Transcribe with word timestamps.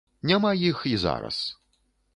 Няма 0.29 0.53
іх 0.69 0.81
і 0.93 0.95
зараз. 1.05 1.39